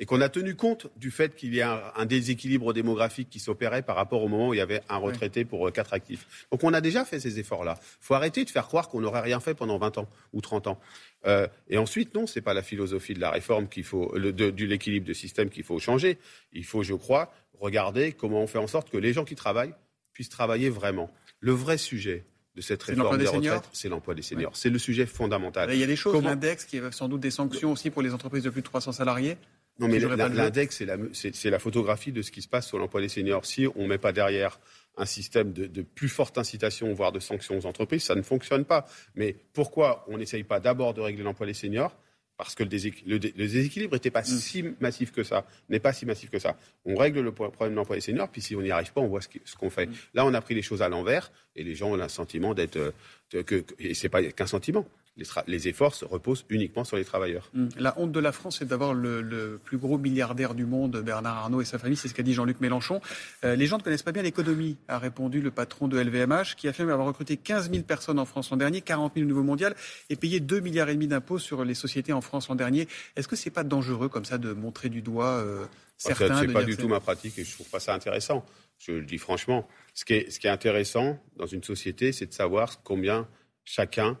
et 0.00 0.06
qu'on 0.06 0.22
a 0.22 0.30
tenu 0.30 0.56
compte 0.56 0.88
du 0.96 1.10
fait 1.10 1.36
qu'il 1.36 1.54
y 1.54 1.60
a 1.60 1.92
un, 1.94 2.06
déséquilibre 2.06 2.72
démographique 2.72 3.28
qui 3.28 3.38
s'opérait 3.38 3.82
par 3.82 3.96
rapport 3.96 4.22
au 4.22 4.28
moment 4.28 4.48
où 4.48 4.54
il 4.54 4.56
y 4.56 4.62
avait 4.62 4.80
un 4.88 4.96
retraité 4.96 5.44
pour 5.44 5.68
euh, 5.68 5.70
quatre 5.70 5.92
actifs. 5.92 6.46
Donc 6.50 6.64
on 6.64 6.72
a 6.72 6.80
déjà 6.80 7.04
fait 7.04 7.20
ces 7.20 7.38
efforts-là. 7.38 7.78
Il 7.78 8.06
faut 8.06 8.14
arrêter 8.14 8.44
de 8.46 8.50
faire 8.50 8.66
croire 8.66 8.88
qu'on 8.88 9.02
n'aurait 9.02 9.20
rien 9.20 9.40
fait 9.40 9.54
pendant 9.54 9.76
20 9.76 9.98
ans 9.98 10.08
ou 10.32 10.40
30 10.40 10.68
ans. 10.68 10.80
Euh, 11.26 11.46
et 11.68 11.76
ensuite, 11.76 12.14
non, 12.14 12.26
ce 12.26 12.38
n'est 12.38 12.42
pas 12.42 12.54
la 12.54 12.62
philosophie 12.62 13.12
de 13.12 13.20
la 13.20 13.30
réforme 13.30 13.68
qu'il 13.68 13.84
faut, 13.84 14.18
de, 14.18 14.30
de 14.30 14.64
l'équilibre 14.64 15.06
de 15.06 15.12
système 15.12 15.50
qu'il 15.50 15.64
faut 15.64 15.78
changer. 15.78 16.18
Il 16.52 16.64
faut, 16.64 16.82
je 16.82 16.94
crois, 16.94 17.30
regarder 17.60 18.12
comment 18.12 18.40
on 18.40 18.46
fait 18.46 18.58
en 18.58 18.66
sorte 18.66 18.88
que 18.88 18.96
les 18.96 19.12
gens 19.12 19.26
qui 19.26 19.34
travaillent 19.34 19.74
puissent 20.14 20.30
travailler 20.30 20.70
vraiment. 20.70 21.10
Le 21.40 21.52
vrai 21.52 21.76
sujet, 21.76 22.24
de 22.56 22.60
cette 22.60 22.82
réforme 22.82 23.16
des, 23.16 23.26
retraites, 23.26 23.68
c'est 23.72 23.88
l'emploi 23.88 24.14
des 24.14 24.22
seniors. 24.22 24.56
C'est 24.56 24.70
le 24.70 24.78
sujet 24.78 25.06
fondamental. 25.06 25.72
Il 25.72 25.78
y 25.78 25.84
a 25.84 25.86
des 25.86 25.96
choses, 25.96 26.22
l'index, 26.22 26.64
qui 26.64 26.78
a 26.78 26.90
sans 26.90 27.08
doute 27.08 27.20
des 27.20 27.30
sanctions 27.30 27.72
aussi 27.72 27.90
pour 27.90 28.02
les 28.02 28.12
entreprises 28.12 28.42
de 28.42 28.50
plus 28.50 28.60
de 28.60 28.66
300 28.66 28.92
salariés. 28.92 29.36
Non, 29.78 29.88
mais 29.88 29.98
l'index, 29.98 30.82
c'est 31.12 31.50
la, 31.50 31.58
photographie 31.58 32.12
de 32.12 32.20
ce 32.20 32.30
qui 32.30 32.42
se 32.42 32.48
passe 32.48 32.66
sur 32.66 32.78
l'emploi 32.78 33.00
des 33.00 33.08
seniors. 33.08 33.46
Si 33.46 33.66
on 33.76 33.84
ne 33.84 33.88
met 33.88 33.98
pas 33.98 34.12
derrière 34.12 34.60
un 34.96 35.06
système 35.06 35.52
de, 35.52 35.82
plus 35.82 36.08
forte 36.08 36.36
incitation, 36.36 36.92
voire 36.92 37.12
de 37.12 37.20
sanctions 37.20 37.56
aux 37.56 37.66
entreprises, 37.66 38.04
ça 38.04 38.14
ne 38.14 38.22
fonctionne 38.22 38.64
pas. 38.64 38.86
Mais 39.14 39.36
pourquoi 39.54 40.04
on 40.08 40.18
n'essaye 40.18 40.44
pas 40.44 40.60
d'abord 40.60 40.92
de 40.92 41.00
régler 41.00 41.22
l'emploi 41.22 41.46
des 41.46 41.54
seniors? 41.54 41.96
Parce 42.36 42.54
que 42.54 42.62
le, 42.62 43.18
déséquilibre 43.18 43.94
n'était 43.94 44.10
pas 44.10 44.22
mm. 44.22 44.24
si 44.24 44.64
massif 44.80 45.12
que 45.12 45.22
ça, 45.22 45.46
n'est 45.68 45.78
pas 45.78 45.92
si 45.92 46.06
massif 46.06 46.30
que 46.30 46.38
ça. 46.38 46.56
On 46.86 46.96
règle 46.96 47.20
le 47.20 47.32
problème 47.32 47.72
de 47.72 47.76
l'emploi 47.76 47.96
des 47.96 48.00
seniors, 48.00 48.30
puis 48.30 48.40
si 48.40 48.56
on 48.56 48.62
n'y 48.62 48.70
arrive 48.70 48.92
pas, 48.92 49.02
on 49.02 49.08
voit 49.08 49.20
ce 49.20 49.56
qu'on 49.56 49.68
fait. 49.68 49.86
Mm. 49.86 49.92
Là, 50.14 50.24
on 50.24 50.32
a 50.32 50.40
pris 50.40 50.54
les 50.54 50.62
choses 50.62 50.80
à 50.80 50.88
l'envers, 50.88 51.30
et 51.54 51.62
les 51.62 51.74
gens 51.74 51.90
ont 51.90 51.96
le 51.96 52.08
sentiment 52.08 52.54
d'être, 52.54 52.76
euh, 52.76 53.42
que, 53.42 53.64
et 53.78 53.92
c'est 53.92 54.08
pas 54.08 54.22
qu'un 54.22 54.46
sentiment 54.46 54.86
les, 55.46 55.68
efforts 55.68 55.94
se 55.94 56.04
reposent 56.04 56.44
uniquement 56.48 56.84
sur 56.84 56.96
les 56.96 57.04
travailleurs. 57.04 57.50
Hum. 57.54 57.68
La 57.78 57.98
honte 57.98 58.12
de 58.12 58.20
la 58.20 58.32
France, 58.32 58.58
c'est 58.58 58.68
d'avoir 58.68 58.94
le, 58.94 59.60
plus 59.64 59.78
gros 59.78 59.98
milliardaire 59.98 60.54
du 60.54 60.64
monde, 60.64 60.96
Bernard 61.04 61.36
Arnault 61.36 61.60
et 61.60 61.64
sa 61.64 61.78
famille. 61.78 61.96
C'est 61.96 62.08
ce 62.08 62.14
qu'a 62.14 62.22
dit 62.22 62.34
Jean-Luc 62.34 62.60
Mélenchon. 62.60 63.00
Euh, 63.44 63.56
les 63.56 63.66
gens 63.66 63.78
ne 63.78 63.82
connaissent 63.82 64.02
pas 64.02 64.12
bien 64.12 64.22
l'économie, 64.22 64.76
a 64.88 64.98
répondu 64.98 65.40
le 65.40 65.50
patron 65.50 65.88
de 65.88 65.98
LVMH, 65.98 66.56
qui 66.56 66.68
affirme 66.68 66.90
avoir 66.90 67.06
recruté 67.06 67.36
15 67.36 67.70
000 67.70 67.82
personnes 67.84 68.18
en 68.18 68.24
France 68.24 68.50
l'an 68.50 68.56
dernier, 68.56 68.80
40 68.80 69.14
000 69.14 69.24
au 69.24 69.28
niveau 69.28 69.42
mondial, 69.42 69.74
et 70.08 70.16
payé 70.16 70.40
2 70.40 70.60
milliards 70.60 70.88
et 70.88 70.94
demi 70.94 71.06
d'impôts 71.06 71.38
sur 71.38 71.64
les 71.64 71.74
sociétés 71.74 72.12
en 72.12 72.20
France 72.20 72.48
l'an 72.48 72.54
dernier. 72.54 72.88
Est-ce 73.16 73.28
que 73.28 73.36
c'est 73.36 73.50
pas 73.50 73.64
dangereux 73.64 74.08
comme 74.08 74.24
ça 74.24 74.38
de 74.38 74.52
montrer 74.52 74.88
du 74.88 75.02
doigt 75.02 75.38
euh, 75.38 75.64
certains 75.96 76.40
Ce 76.40 76.44
n'est 76.44 76.52
pas 76.52 76.64
du 76.64 76.76
tout 76.76 76.88
ma 76.88 77.00
pratique 77.00 77.38
et 77.38 77.44
je 77.44 77.52
trouve 77.52 77.68
pas 77.68 77.80
ça 77.80 77.94
intéressant. 77.94 78.44
Je 78.78 78.92
le 78.92 79.04
dis 79.04 79.18
franchement. 79.18 79.68
Ce 79.92 80.04
qui 80.04 80.14
est, 80.14 80.30
ce 80.30 80.40
qui 80.40 80.46
est 80.46 80.50
intéressant 80.50 81.18
dans 81.36 81.46
une 81.46 81.62
société, 81.62 82.12
c'est 82.12 82.26
de 82.26 82.32
savoir 82.32 82.82
combien 82.82 83.28
chacun 83.64 84.18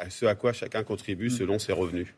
à 0.00 0.10
ce 0.10 0.26
à 0.26 0.34
quoi 0.34 0.52
chacun 0.52 0.82
contribue 0.82 1.26
mm. 1.26 1.30
selon 1.30 1.58
ses 1.58 1.72
revenus. 1.72 2.08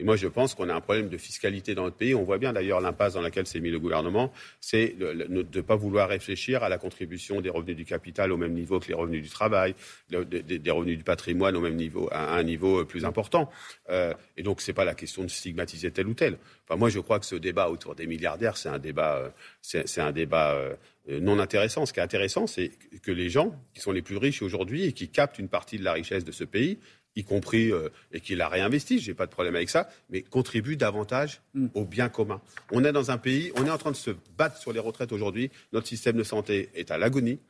Et 0.00 0.04
moi, 0.04 0.16
je 0.16 0.28
pense 0.28 0.54
qu'on 0.54 0.68
a 0.68 0.74
un 0.74 0.80
problème 0.80 1.08
de 1.08 1.18
fiscalité 1.18 1.74
dans 1.74 1.82
notre 1.82 1.96
pays. 1.96 2.14
On 2.14 2.22
voit 2.22 2.38
bien 2.38 2.52
d'ailleurs 2.52 2.80
l'impasse 2.80 3.14
dans 3.14 3.20
laquelle 3.20 3.46
s'est 3.46 3.58
mis 3.58 3.70
le 3.70 3.80
gouvernement, 3.80 4.32
c'est 4.60 4.96
de 4.96 5.26
ne 5.28 5.60
pas 5.60 5.74
vouloir 5.74 6.08
réfléchir 6.08 6.62
à 6.62 6.68
la 6.68 6.78
contribution 6.78 7.40
des 7.40 7.50
revenus 7.50 7.76
du 7.76 7.84
capital 7.84 8.30
au 8.30 8.36
même 8.36 8.52
niveau 8.52 8.78
que 8.78 8.86
les 8.88 8.94
revenus 8.94 9.22
du 9.22 9.28
travail, 9.28 9.74
des 10.08 10.70
revenus 10.70 10.98
du 10.98 11.04
patrimoine 11.04 11.56
au 11.56 11.60
même 11.60 11.74
niveau, 11.74 12.08
à 12.12 12.36
un 12.36 12.42
niveau 12.44 12.84
plus 12.84 13.04
important. 13.04 13.50
Euh, 13.90 14.14
et 14.36 14.42
donc, 14.44 14.60
ce 14.60 14.70
n'est 14.70 14.74
pas 14.74 14.84
la 14.84 14.94
question 14.94 15.24
de 15.24 15.28
stigmatiser 15.28 15.90
tel 15.90 16.06
ou 16.06 16.14
tel. 16.14 16.38
Enfin, 16.68 16.78
moi, 16.78 16.90
je 16.90 17.00
crois 17.00 17.18
que 17.18 17.26
ce 17.26 17.34
débat 17.34 17.68
autour 17.68 17.96
des 17.96 18.06
milliardaires, 18.06 18.56
c'est 18.56 18.68
un 18.68 18.78
débat, 18.78 19.16
euh, 19.16 19.30
c'est 19.62 20.00
un 20.00 20.12
débat 20.12 20.52
euh, 20.52 20.76
non 21.20 21.40
intéressant. 21.40 21.86
Ce 21.86 21.92
qui 21.92 21.98
est 21.98 22.04
intéressant, 22.04 22.46
c'est 22.46 22.70
que 23.02 23.10
les 23.10 23.30
gens 23.30 23.52
qui 23.74 23.80
sont 23.80 23.92
les 23.92 24.02
plus 24.02 24.16
riches 24.16 24.42
aujourd'hui 24.42 24.84
et 24.84 24.92
qui 24.92 25.08
captent 25.08 25.40
une 25.40 25.48
partie 25.48 25.78
de 25.78 25.84
la 25.84 25.92
richesse 25.92 26.24
de 26.24 26.32
ce 26.32 26.44
pays 26.44 26.78
y 27.16 27.24
compris, 27.24 27.72
euh, 27.72 27.88
et 28.12 28.20
qu'il 28.20 28.40
a 28.40 28.48
réinvesti, 28.48 29.00
j'ai 29.00 29.14
pas 29.14 29.26
de 29.26 29.30
problème 29.30 29.56
avec 29.56 29.70
ça, 29.70 29.88
mais 30.10 30.22
contribue 30.22 30.76
davantage 30.76 31.40
mm. 31.54 31.68
au 31.74 31.84
bien 31.84 32.08
commun. 32.08 32.40
On 32.70 32.84
est 32.84 32.92
dans 32.92 33.10
un 33.10 33.18
pays, 33.18 33.52
on 33.56 33.66
est 33.66 33.70
en 33.70 33.78
train 33.78 33.90
de 33.90 33.96
se 33.96 34.10
battre 34.36 34.56
sur 34.56 34.72
les 34.72 34.80
retraites 34.80 35.12
aujourd'hui, 35.12 35.50
notre 35.72 35.86
système 35.86 36.16
de 36.16 36.22
santé 36.22 36.70
est 36.74 36.90
à 36.90 36.98
l'agonie, 36.98 37.40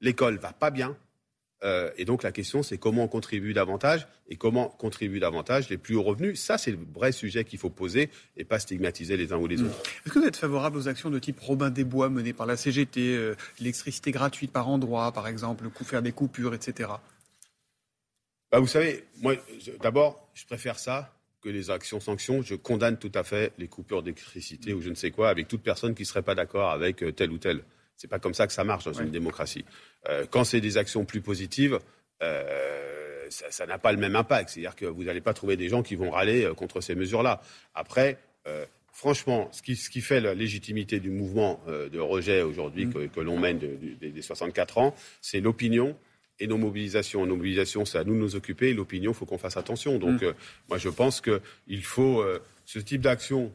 l'école 0.00 0.36
va 0.36 0.52
pas 0.52 0.70
bien, 0.70 0.96
euh, 1.64 1.90
et 1.96 2.04
donc 2.04 2.22
la 2.22 2.32
question 2.32 2.62
c'est 2.62 2.76
comment 2.76 3.04
on 3.04 3.08
contribue 3.08 3.52
davantage 3.52 4.08
et 4.28 4.36
comment 4.36 4.68
contribuent 4.68 5.20
davantage 5.20 5.68
les 5.68 5.78
plus 5.78 5.94
hauts 5.94 6.02
revenus. 6.02 6.40
Ça 6.40 6.58
c'est 6.58 6.72
le 6.72 6.78
vrai 6.92 7.12
sujet 7.12 7.44
qu'il 7.44 7.58
faut 7.58 7.70
poser 7.70 8.10
et 8.36 8.44
pas 8.44 8.58
stigmatiser 8.58 9.16
les 9.16 9.32
uns 9.32 9.36
ou 9.36 9.46
les 9.46 9.58
mm. 9.58 9.66
autres. 9.66 9.82
Est-ce 10.04 10.12
que 10.12 10.18
vous 10.18 10.26
êtes 10.26 10.36
favorable 10.36 10.76
aux 10.76 10.88
actions 10.88 11.10
de 11.10 11.18
type 11.18 11.38
Robin 11.38 11.70
des 11.70 11.84
Bois 11.84 12.08
menées 12.08 12.32
par 12.32 12.46
la 12.46 12.56
CGT, 12.56 13.14
euh, 13.14 13.36
l'électricité 13.60 14.10
gratuite 14.10 14.52
par 14.52 14.68
endroit 14.68 15.12
par 15.12 15.28
exemple, 15.28 15.68
faire 15.84 16.02
des 16.02 16.12
coupures, 16.12 16.54
etc. 16.54 16.90
Bah, 18.52 18.60
vous 18.60 18.66
savez, 18.66 19.02
moi, 19.22 19.34
d'abord, 19.80 20.28
je 20.34 20.44
préfère 20.44 20.78
ça 20.78 21.16
que 21.40 21.48
les 21.48 21.70
actions-sanctions. 21.70 22.42
Je 22.42 22.54
condamne 22.54 22.98
tout 22.98 23.10
à 23.14 23.24
fait 23.24 23.54
les 23.56 23.66
coupures 23.66 24.02
d'électricité 24.02 24.74
ou 24.74 24.82
je 24.82 24.90
ne 24.90 24.94
sais 24.94 25.10
quoi 25.10 25.30
avec 25.30 25.48
toute 25.48 25.62
personne 25.62 25.94
qui 25.94 26.02
ne 26.02 26.06
serait 26.06 26.22
pas 26.22 26.34
d'accord 26.34 26.70
avec 26.70 27.02
euh, 27.02 27.12
tel 27.12 27.32
ou 27.32 27.38
tel. 27.38 27.64
C'est 27.96 28.08
pas 28.08 28.18
comme 28.18 28.34
ça 28.34 28.46
que 28.46 28.52
ça 28.52 28.62
marche 28.62 28.84
dans 28.84 28.92
une 28.92 29.10
démocratie. 29.10 29.64
Euh, 30.08 30.26
quand 30.30 30.44
c'est 30.44 30.60
des 30.60 30.76
actions 30.76 31.06
plus 31.06 31.22
positives, 31.22 31.78
euh, 32.22 33.26
ça 33.30 33.64
n'a 33.64 33.78
pas 33.78 33.90
le 33.90 33.98
même 33.98 34.16
impact. 34.16 34.50
C'est-à-dire 34.50 34.76
que 34.76 34.84
vous 34.84 35.04
n'allez 35.04 35.22
pas 35.22 35.32
trouver 35.32 35.56
des 35.56 35.70
gens 35.70 35.82
qui 35.82 35.96
vont 35.96 36.10
râler 36.10 36.52
contre 36.54 36.82
ces 36.82 36.94
mesures-là. 36.94 37.40
Après, 37.74 38.18
franchement, 38.92 39.48
ce 39.52 39.62
qui, 39.62 39.76
ce 39.76 39.88
qui, 39.88 40.02
fait 40.02 40.20
la 40.20 40.34
légitimité 40.34 41.00
du 41.00 41.08
mouvement 41.08 41.58
de 41.66 41.98
rejet 41.98 42.42
aujourd'hui 42.42 42.86
mmh. 42.86 43.08
que, 43.08 43.20
l'on 43.20 43.38
mène 43.38 43.58
des 43.58 44.22
64 44.22 44.78
ans, 44.78 44.94
c'est 45.22 45.40
l'opinion 45.40 45.96
et 46.42 46.46
nos 46.48 46.58
mobilisations. 46.58 47.24
Nos 47.24 47.36
mobilisations, 47.36 47.84
c'est 47.84 47.98
à 47.98 48.04
nous 48.04 48.14
de 48.14 48.18
nous 48.18 48.34
occuper. 48.34 48.70
Et 48.70 48.74
l'opinion, 48.74 49.12
il 49.12 49.14
faut 49.14 49.26
qu'on 49.26 49.38
fasse 49.38 49.56
attention. 49.56 49.98
Donc, 49.98 50.22
mm. 50.22 50.24
euh, 50.24 50.32
moi, 50.68 50.78
je 50.78 50.88
pense 50.88 51.20
qu'il 51.20 51.84
faut 51.84 52.20
euh, 52.20 52.40
ce 52.66 52.80
type 52.80 53.02
d'action. 53.02 53.52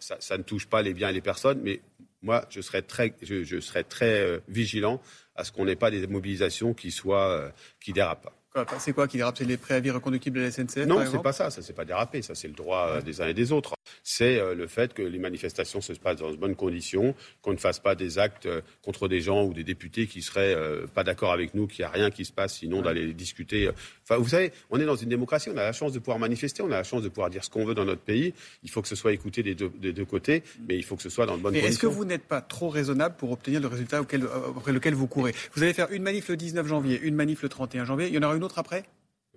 Ça, 0.00 0.38
ne 0.38 0.42
touche 0.42 0.66
pas 0.66 0.82
les 0.82 0.94
biens 0.94 1.10
et 1.10 1.12
les 1.12 1.20
personnes, 1.20 1.60
mais 1.62 1.80
moi, 2.22 2.44
je 2.50 2.60
serais 2.60 2.82
très, 2.82 3.14
je, 3.22 3.60
serais 3.60 3.84
très 3.84 4.20
euh, 4.20 4.38
vigilant 4.48 5.00
à 5.36 5.44
ce 5.44 5.52
qu'on 5.52 5.64
n'ait 5.64 5.76
pas 5.76 5.90
des 5.90 6.06
mobilisations 6.06 6.74
qui 6.74 6.90
soient 6.90 7.52
qui 7.80 7.92
dérapent. 7.92 8.32
C'est 8.78 8.92
quoi 8.92 9.08
qui 9.08 9.16
dérape 9.16 9.36
C'est 9.36 9.44
les 9.44 9.56
préavis 9.56 9.90
reconductibles 9.90 10.38
de 10.38 10.44
la 10.44 10.50
SNCF 10.50 10.86
Non, 10.86 11.04
c'est 11.10 11.22
pas 11.22 11.32
ça. 11.32 11.50
Ça, 11.50 11.62
c'est 11.62 11.74
pas 11.74 11.84
dérapé. 11.84 12.22
Ça, 12.22 12.34
c'est 12.34 12.48
le 12.48 12.54
droit 12.54 13.00
des 13.00 13.20
uns 13.20 13.28
et 13.28 13.34
des 13.34 13.52
autres 13.52 13.76
c'est 14.08 14.38
euh, 14.38 14.54
le 14.54 14.68
fait 14.68 14.94
que 14.94 15.02
les 15.02 15.18
manifestations 15.18 15.80
se 15.80 15.92
passent 15.94 16.18
dans 16.20 16.30
de 16.30 16.36
bonnes 16.36 16.54
conditions, 16.54 17.14
qu'on 17.42 17.52
ne 17.52 17.56
fasse 17.56 17.80
pas 17.80 17.96
des 17.96 18.18
actes 18.18 18.46
euh, 18.46 18.60
contre 18.82 19.08
des 19.08 19.20
gens 19.20 19.44
ou 19.44 19.52
des 19.52 19.64
députés 19.64 20.06
qui 20.06 20.22
seraient 20.22 20.54
euh, 20.54 20.86
pas 20.86 21.02
d'accord 21.02 21.32
avec 21.32 21.54
nous, 21.54 21.66
qu'il 21.66 21.82
n'y 21.82 21.86
a 21.86 21.90
rien 21.90 22.10
qui 22.10 22.24
se 22.24 22.32
passe, 22.32 22.54
sinon 22.54 22.82
d'aller 22.82 23.12
discuter. 23.12 23.68
Enfin, 24.08 24.20
vous 24.20 24.28
savez, 24.28 24.52
on 24.70 24.78
est 24.78 24.84
dans 24.84 24.94
une 24.94 25.08
démocratie, 25.08 25.50
on 25.50 25.56
a 25.56 25.64
la 25.64 25.72
chance 25.72 25.92
de 25.92 25.98
pouvoir 25.98 26.20
manifester, 26.20 26.62
on 26.62 26.66
a 26.66 26.76
la 26.76 26.84
chance 26.84 27.02
de 27.02 27.08
pouvoir 27.08 27.28
dire 27.28 27.42
ce 27.42 27.50
qu'on 27.50 27.64
veut 27.64 27.74
dans 27.74 27.84
notre 27.84 28.02
pays. 28.02 28.34
Il 28.62 28.70
faut 28.70 28.80
que 28.80 28.86
ce 28.86 28.94
soit 28.94 29.12
écouté 29.12 29.42
des 29.42 29.54
deux, 29.56 30.04
côtés, 30.04 30.44
mais 30.68 30.76
il 30.76 30.84
faut 30.84 30.94
que 30.94 31.02
ce 31.02 31.10
soit 31.10 31.26
dans 31.26 31.36
bonnes 31.36 31.54
conditions. 31.54 31.68
Est-ce 31.68 31.78
que 31.80 31.86
vous 31.86 32.04
n'êtes 32.04 32.22
pas 32.22 32.40
trop 32.40 32.68
raisonnable 32.68 33.16
pour 33.16 33.32
obtenir 33.32 33.60
le 33.60 33.66
résultat 33.66 34.00
auquel, 34.00 34.24
après 34.56 34.72
lequel 34.72 34.94
vous 34.94 35.08
courez? 35.08 35.34
Vous 35.54 35.62
allez 35.64 35.72
faire 35.72 35.90
une 35.90 36.04
manif 36.04 36.28
le 36.28 36.36
19 36.36 36.68
janvier, 36.68 37.00
une 37.00 37.16
manif 37.16 37.42
le 37.42 37.48
31 37.48 37.84
janvier, 37.84 38.06
il 38.06 38.14
y 38.14 38.18
en 38.18 38.22
aura 38.22 38.36
une 38.36 38.44
autre 38.44 38.60
après? 38.60 38.84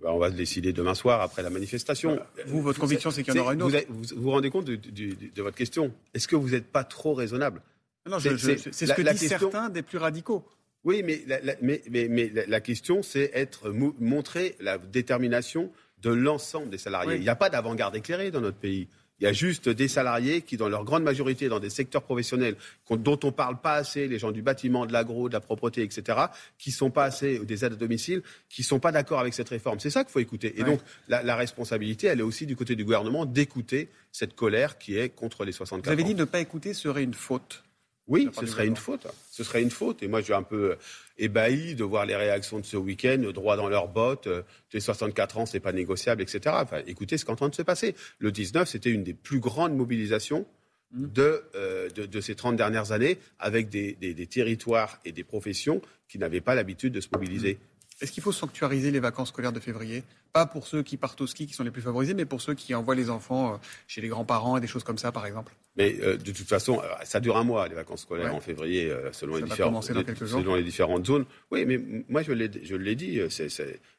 Ben, 0.03 0.11
on 0.11 0.19
va 0.19 0.29
décider 0.29 0.71
demain 0.71 0.93
soir 0.93 1.21
après 1.21 1.41
la 1.41 1.49
manifestation. 1.49 2.19
Vous, 2.45 2.61
votre 2.61 2.79
conviction, 2.79 3.09
c'est 3.09 3.23
qu'il 3.23 3.33
y 3.33 3.39
en 3.39 3.41
aura 3.41 3.55
une 3.55 3.63
autre. 3.63 3.77
Vous 3.89 4.03
vous, 4.15 4.31
rendez 4.31 4.51
compte 4.51 4.65
de, 4.65 5.41
votre 5.41 5.57
question? 5.57 5.91
Est-ce 6.13 6.27
que 6.27 6.35
vous 6.35 6.49
n'êtes 6.49 6.67
pas 6.67 6.83
trop 6.83 7.15
raisonnable? 7.15 7.61
Non, 8.07 8.19
c'est 8.19 8.37
ce 8.37 8.93
que 8.93 9.01
disent 9.01 9.27
certains 9.27 9.69
des 9.69 9.81
plus 9.81 9.97
radicaux. 9.97 10.45
Oui, 10.85 11.03
mais 11.03 11.21
la, 11.27 11.55
mais, 11.61 11.81
mais, 11.89 12.31
la 12.47 12.61
question, 12.61 13.03
c'est 13.03 13.31
être 13.33 13.69
montrer 13.99 14.55
la 14.59 14.77
détermination 14.77 15.71
de 16.01 16.11
l'ensemble 16.11 16.69
des 16.69 16.77
salariés. 16.77 17.15
Il 17.15 17.21
n'y 17.21 17.29
a 17.29 17.35
pas 17.35 17.49
d'avant-garde 17.49 17.95
éclairée 17.95 18.31
dans 18.31 18.41
notre 18.41 18.57
pays. 18.57 18.87
Il 19.19 19.25
y 19.25 19.27
a 19.27 19.33
juste 19.33 19.67
des 19.67 19.89
salariés 19.89 20.41
qui, 20.41 20.55
dans 20.55 20.69
leur 20.69 20.85
grande 20.85 21.03
majorité, 21.03 21.49
dans 21.49 21.59
des 21.59 21.69
secteurs 21.69 22.03
professionnels 22.03 22.55
dont 22.89 23.19
on 23.23 23.27
ne 23.27 23.31
parle 23.31 23.59
pas 23.59 23.73
assez, 23.73 24.07
les 24.07 24.17
gens 24.17 24.31
du 24.31 24.41
bâtiment, 24.41 24.85
de 24.85 24.93
l'agro, 24.93 25.27
de 25.27 25.33
la 25.33 25.41
propreté, 25.41 25.81
etc., 25.81 26.17
qui 26.57 26.71
sont 26.71 26.89
pas 26.89 27.03
assez, 27.03 27.39
des 27.39 27.65
aides 27.65 27.73
à 27.73 27.75
domicile, 27.75 28.21
qui 28.47 28.63
sont 28.63 28.79
pas 28.79 28.93
d'accord 28.93 29.19
avec 29.19 29.33
cette 29.33 29.49
réforme. 29.49 29.79
C'est 29.79 29.89
ça 29.89 30.05
qu'il 30.05 30.13
faut 30.13 30.19
écouter. 30.19 30.57
Et 30.57 30.63
donc, 30.63 30.79
la, 31.09 31.21
la, 31.21 31.35
responsabilité, 31.35 32.07
elle 32.07 32.19
est 32.19 32.23
aussi 32.23 32.45
du 32.45 32.55
côté 32.55 32.77
du 32.77 32.85
gouvernement 32.85 33.25
d'écouter 33.25 33.89
cette 34.13 34.35
colère 34.35 34.77
qui 34.77 34.97
est 34.97 35.09
contre 35.09 35.43
les 35.43 35.51
64 35.51 35.85
Vous 35.85 35.99
avez 35.99 36.03
dit 36.03 36.15
ne 36.15 36.23
pas 36.23 36.39
écouter 36.39 36.73
serait 36.73 37.03
une 37.03 37.13
faute. 37.13 37.63
Oui, 38.09 38.27
ce 38.37 38.45
serait 38.47 38.67
une 38.67 38.75
faute. 38.75 39.07
Ce 39.31 39.43
serait 39.43 39.61
une 39.61 39.69
faute. 39.69 40.01
Et 40.03 40.07
moi, 40.07 40.19
je 40.19 40.25
suis 40.25 40.33
un 40.33 40.43
peu 40.43 40.75
ébahi 41.19 41.75
de 41.75 41.83
voir 41.83 42.05
les 42.05 42.15
réactions 42.15 42.59
de 42.59 42.65
ce 42.65 42.75
week-end, 42.75 43.19
droit 43.33 43.55
dans 43.55 43.69
leurs 43.69 43.87
bottes. 43.87 44.27
Euh, 44.27 44.41
les 44.73 44.79
64 44.79 45.37
ans, 45.37 45.45
c'est 45.45 45.59
pas 45.59 45.71
négociable, 45.71 46.21
etc. 46.21 46.55
Enfin, 46.59 46.81
écoutez 46.87 47.17
ce 47.17 47.25
qui 47.25 47.29
est 47.29 47.33
en 47.33 47.37
train 47.37 47.49
de 47.49 47.55
se 47.55 47.61
passer. 47.61 47.95
Le 48.17 48.31
19, 48.31 48.67
c'était 48.67 48.89
une 48.89 49.03
des 49.03 49.13
plus 49.13 49.39
grandes 49.39 49.75
mobilisations 49.75 50.45
mmh. 50.91 51.05
euh, 51.19 51.89
de, 51.89 52.05
de, 52.07 52.21
ces 52.21 52.35
30 52.35 52.55
dernières 52.55 52.91
années, 52.91 53.19
avec 53.37 53.69
des, 53.69 53.93
des, 53.93 54.27
territoires 54.27 54.99
et 55.05 55.11
des 55.11 55.23
professions 55.23 55.81
qui 56.07 56.17
n'avaient 56.17 56.41
pas 56.41 56.55
l'habitude 56.55 56.93
de 56.93 57.01
se 57.01 57.09
mobiliser. 57.13 57.59
Est-ce 58.01 58.13
qu'il 58.13 58.23
faut 58.23 58.31
sanctuariser 58.31 58.91
les 58.91 58.99
vacances 58.99 59.29
scolaires 59.29 59.51
de 59.51 59.59
février? 59.59 60.03
Pas 60.31 60.45
pour 60.45 60.67
ceux 60.67 60.83
qui 60.83 60.95
partent 60.95 61.19
au 61.19 61.27
ski, 61.27 61.47
qui 61.47 61.53
sont 61.53 61.63
les 61.63 61.71
plus 61.71 61.81
favorisés, 61.81 62.13
mais 62.13 62.25
pour 62.25 62.41
ceux 62.41 62.53
qui 62.53 62.73
envoient 62.73 62.95
les 62.95 63.09
enfants 63.09 63.53
euh, 63.53 63.57
chez 63.87 63.99
les 63.99 64.07
grands-parents 64.07 64.57
et 64.57 64.61
des 64.61 64.67
choses 64.67 64.85
comme 64.85 64.97
ça, 64.97 65.11
par 65.11 65.25
exemple? 65.25 65.53
Mais 65.75 65.97
euh, 66.01 66.15
de 66.15 66.31
toute 66.31 66.47
façon, 66.47 66.81
ça 67.03 67.19
dure 67.19 67.35
un 67.35 67.43
mois, 67.43 67.67
les 67.67 67.75
vacances 67.75 68.01
scolaires 68.01 68.33
en 68.33 68.39
février, 68.39 68.89
euh, 68.89 69.11
selon, 69.11 69.35
les 69.35 69.43
différentes, 69.43 69.83
selon 69.83 70.55
les 70.55 70.63
différentes 70.63 71.05
zones. 71.05 71.25
Oui, 71.51 71.65
mais 71.65 71.79
moi, 72.07 72.23
je 72.23 72.31
l'ai 72.31 72.95
dit, 72.95 73.19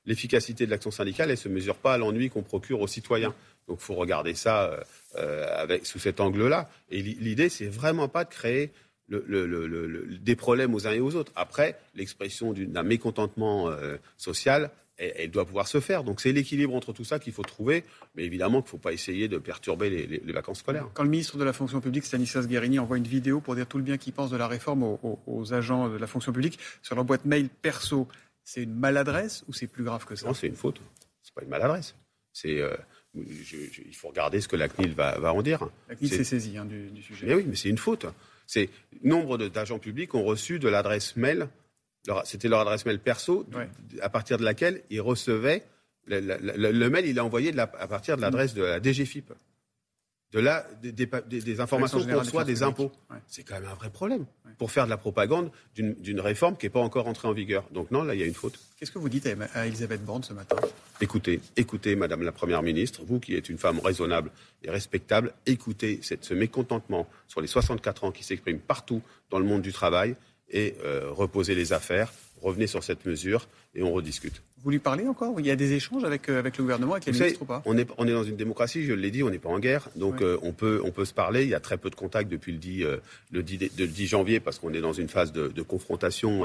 l'efficacité 0.06 0.64
de 0.64 0.70
l'action 0.70 0.90
syndicale, 0.90 1.28
elle 1.28 1.34
ne 1.34 1.36
se 1.36 1.48
mesure 1.48 1.76
pas 1.76 1.94
à 1.94 1.98
l'ennui 1.98 2.30
qu'on 2.30 2.42
procure 2.42 2.80
aux 2.80 2.86
citoyens. 2.86 3.34
Donc, 3.68 3.78
il 3.80 3.84
faut 3.84 3.94
regarder 3.94 4.34
ça 4.34 4.80
avec, 5.14 5.84
sous 5.84 5.98
cet 5.98 6.20
angle-là. 6.20 6.70
Et 6.90 7.02
l'idée, 7.02 7.50
c'est 7.50 7.68
vraiment 7.68 8.08
pas 8.08 8.24
de 8.24 8.30
créer 8.30 8.72
le, 9.10 10.18
des 10.20 10.36
problèmes 10.36 10.74
aux 10.74 10.86
uns 10.86 10.92
et 10.92 11.00
aux 11.00 11.14
autres. 11.16 11.32
Après, 11.36 11.78
l'expression 11.94 12.52
d'un 12.52 12.82
mécontentement 12.82 13.68
euh, 13.68 13.96
social, 14.16 14.70
elle, 15.00 15.30
doit 15.30 15.46
pouvoir 15.46 15.66
se 15.66 15.80
faire. 15.80 16.04
Donc 16.04 16.20
c'est 16.20 16.32
l'équilibre 16.32 16.74
entre 16.74 16.92
tout 16.92 17.04
ça 17.04 17.18
qu'il 17.18 17.32
faut 17.32 17.42
trouver, 17.42 17.84
mais 18.14 18.24
évidemment 18.24 18.60
qu'il 18.60 18.66
ne 18.66 18.70
faut 18.70 18.78
pas 18.78 18.92
essayer 18.92 19.28
de 19.28 19.38
perturber 19.38 19.90
les, 19.90 20.32
vacances 20.32 20.58
scolaires. 20.58 20.88
Quand 20.94 21.02
le 21.02 21.08
ministre 21.08 21.38
de 21.38 21.44
la 21.44 21.52
fonction 21.52 21.80
publique, 21.80 22.04
Stanislas 22.04 22.46
Guérini, 22.46 22.78
envoie 22.78 22.98
une 22.98 23.06
vidéo 23.06 23.40
pour 23.40 23.54
dire 23.54 23.66
tout 23.66 23.78
le 23.78 23.84
bien 23.84 23.96
qu'il 23.96 24.12
pense 24.12 24.30
de 24.30 24.36
la 24.36 24.46
réforme 24.46 24.82
aux, 24.82 25.54
agents 25.54 25.88
de 25.88 25.96
la 25.96 26.06
fonction 26.06 26.32
publique 26.32 26.58
sur 26.82 26.94
leur 26.94 27.04
boîte 27.04 27.24
mail 27.24 27.48
perso, 27.48 28.06
c'est 28.44 28.62
une 28.62 28.74
maladresse 28.74 29.44
ou 29.48 29.52
c'est 29.52 29.66
plus 29.66 29.84
grave 29.84 30.04
que 30.04 30.14
ça? 30.14 30.26
Non, 30.26 30.34
c'est 30.34 30.46
une 30.46 30.56
faute. 30.56 30.80
C'est 31.22 31.34
pas 31.34 31.42
une 31.42 31.48
maladresse. 31.48 31.94
C'est 32.32 32.60
euh, 32.60 32.76
il 33.14 33.94
faut 33.94 34.08
regarder 34.08 34.40
ce 34.40 34.48
que 34.48 34.56
la 34.56 34.68
CNIL 34.68 34.94
va, 34.94 35.18
va 35.18 35.32
en 35.32 35.42
dire. 35.42 35.68
La 35.88 35.96
CNIL 35.96 36.12
s'est 36.12 36.24
saisie 36.24 36.56
hein, 36.58 36.64
du, 36.64 36.90
du, 36.90 37.02
sujet. 37.02 37.26
Mais 37.26 37.34
oui, 37.34 37.44
mais 37.46 37.56
c'est 37.56 37.68
une 37.68 37.78
faute. 37.78 38.06
C'est 38.52 38.68
nombre 39.04 39.38
d'agents 39.38 39.78
publics 39.78 40.12
ont 40.12 40.24
reçu 40.24 40.58
de 40.58 40.68
l'adresse 40.68 41.14
mail, 41.14 41.48
c'était 42.24 42.48
leur 42.48 42.58
adresse 42.58 42.84
mail 42.84 42.98
perso, 42.98 43.46
à 44.00 44.08
partir 44.08 44.38
de 44.38 44.44
laquelle 44.44 44.82
ils 44.90 45.00
recevaient 45.00 45.62
le, 46.06 46.88
mail, 46.88 47.06
il 47.06 47.16
est 47.16 47.20
envoyé 47.20 47.56
à 47.56 47.66
partir 47.68 48.16
de 48.16 48.22
l'adresse 48.22 48.52
de 48.54 48.64
la 48.64 48.82
DGFIP 48.82 49.32
de 50.32 50.38
là 50.38 50.66
des, 50.82 51.60
informations 51.60 52.04
qu'on 52.04 52.18
reçoit 52.18 52.44
des 52.44 52.62
impôts. 52.62 52.92
C'est 53.26 53.42
quand 53.42 53.54
même 53.54 53.68
un 53.70 53.74
vrai 53.74 53.90
problème 53.90 54.26
pour 54.58 54.70
faire 54.70 54.84
de 54.84 54.90
la 54.90 54.96
propagande 54.96 55.50
d'une 55.74 56.20
réforme 56.20 56.56
qui 56.56 56.66
n'est 56.66 56.70
pas 56.70 56.80
encore 56.80 57.08
entrée 57.08 57.26
en 57.26 57.32
vigueur. 57.32 57.64
Donc 57.72 57.90
non, 57.90 58.02
là, 58.02 58.14
il 58.14 58.20
y 58.20 58.22
a 58.22 58.26
une 58.26 58.34
faute. 58.34 58.58
Qu'est-ce 58.78 58.92
que 58.92 58.98
vous 58.98 59.08
dites 59.08 59.28
à 59.54 59.66
Elisabeth 59.66 60.04
Borne 60.04 60.22
ce 60.22 60.32
matin? 60.32 60.56
Écoutez, 61.00 61.40
écoutez, 61.56 61.96
Madame 61.96 62.22
la 62.22 62.32
Première 62.32 62.62
ministre, 62.62 63.02
vous 63.04 63.18
qui 63.18 63.34
êtes 63.34 63.48
une 63.48 63.58
femme 63.58 63.80
raisonnable 63.80 64.30
et 64.62 64.70
respectable, 64.70 65.32
écoutez 65.46 66.00
cette, 66.02 66.24
ce 66.24 66.34
mécontentement 66.34 67.08
sur 67.26 67.40
les 67.40 67.46
64 67.46 68.04
ans 68.04 68.12
qui 68.12 68.22
s'exprime 68.22 68.58
partout 68.58 69.02
dans 69.30 69.38
le 69.38 69.44
monde 69.44 69.62
du 69.62 69.72
travail 69.72 70.14
et 70.50 70.74
euh, 70.84 71.10
reposez 71.10 71.54
les 71.54 71.72
affaires, 71.72 72.12
revenez 72.42 72.66
sur 72.66 72.82
cette 72.82 73.04
mesure 73.06 73.48
et 73.74 73.82
on 73.82 73.92
rediscute. 73.92 74.42
Vous 74.62 74.70
lui 74.70 74.78
parlez 74.78 75.06
encore? 75.06 75.40
Il 75.40 75.46
y 75.46 75.50
a 75.50 75.56
des 75.56 75.72
échanges 75.72 76.04
avec, 76.04 76.28
euh, 76.28 76.38
avec 76.38 76.58
le 76.58 76.64
gouvernement, 76.64 76.92
avec 76.92 77.06
les 77.06 77.12
ministres 77.12 77.42
ou 77.42 77.46
pas? 77.46 77.62
on 77.64 77.78
est, 77.78 77.88
on 77.96 78.06
est 78.06 78.12
dans 78.12 78.24
une 78.24 78.36
démocratie, 78.36 78.84
je 78.84 78.92
l'ai 78.92 79.10
dit, 79.10 79.22
on 79.22 79.30
n'est 79.30 79.38
pas 79.38 79.48
en 79.48 79.58
guerre, 79.58 79.88
donc 79.96 80.20
euh, 80.20 80.38
on, 80.42 80.52
peut, 80.52 80.82
on 80.84 80.90
peut 80.90 81.06
se 81.06 81.14
parler. 81.14 81.44
Il 81.44 81.48
y 81.48 81.54
a 81.54 81.60
très 81.60 81.78
peu 81.78 81.88
de 81.88 81.94
contacts 81.94 82.30
depuis 82.30 82.52
le 82.52 82.58
10, 82.58 82.84
euh, 82.84 82.96
le 83.30 83.42
10, 83.42 83.70
le 83.78 83.86
10 83.86 84.06
janvier 84.06 84.38
parce 84.40 84.58
qu'on 84.58 84.74
est 84.74 84.80
dans 84.80 84.92
une 84.92 85.08
phase 85.08 85.32
de, 85.32 85.48
de 85.48 85.62
confrontation 85.62 86.44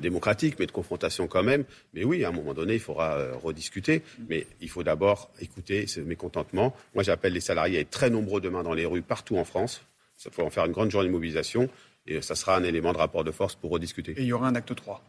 démocratique, 0.00 0.56
mais 0.58 0.66
de 0.66 0.72
confrontation 0.72 1.26
quand 1.26 1.42
même. 1.42 1.64
Mais 1.94 2.04
oui, 2.04 2.24
à 2.24 2.28
un 2.28 2.32
moment 2.32 2.54
donné, 2.54 2.74
il 2.74 2.80
faudra 2.80 3.18
rediscuter, 3.42 4.02
mais 4.28 4.46
il 4.60 4.68
faut 4.68 4.82
d'abord 4.82 5.30
écouter 5.40 5.86
ce 5.86 6.00
mécontentement. 6.00 6.74
Moi, 6.94 7.02
j'appelle 7.02 7.32
les 7.32 7.40
salariés 7.40 7.78
à 7.78 7.80
être 7.80 7.90
très 7.90 8.10
nombreux 8.10 8.40
demain 8.40 8.62
dans 8.62 8.74
les 8.74 8.86
rues 8.86 9.02
partout 9.02 9.36
en 9.36 9.44
France. 9.44 9.82
Ça 10.18 10.30
faut 10.30 10.42
en 10.42 10.50
faire 10.50 10.64
une 10.64 10.72
grande 10.72 10.90
journée 10.90 11.08
de 11.08 11.12
mobilisation 11.12 11.68
et 12.06 12.22
ça 12.22 12.34
sera 12.34 12.56
un 12.56 12.64
élément 12.64 12.92
de 12.92 12.98
rapport 12.98 13.24
de 13.24 13.30
force 13.30 13.54
pour 13.54 13.70
rediscuter. 13.70 14.12
Et 14.12 14.22
il 14.22 14.26
y 14.26 14.32
aura 14.32 14.48
un 14.48 14.54
acte 14.54 14.74
3 14.74 15.02